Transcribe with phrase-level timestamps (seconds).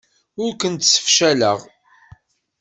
[0.43, 1.59] Ur kent-ssefcaleɣ.